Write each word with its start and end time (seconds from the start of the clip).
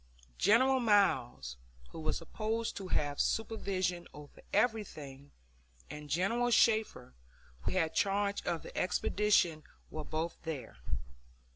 General 0.39 0.79
Miles, 0.79 1.57
who 1.91 1.99
was 1.99 2.17
supposed 2.17 2.75
to 2.75 2.87
have 2.87 3.21
supervision 3.21 4.07
over 4.15 4.41
everything, 4.51 5.29
and 5.91 6.09
General 6.09 6.49
Shafter, 6.49 7.13
who 7.65 7.73
had 7.73 7.93
charge 7.93 8.41
of 8.41 8.63
the 8.63 8.75
expedition, 8.75 9.61
were 9.91 10.03
both 10.03 10.41
there. 10.41 10.77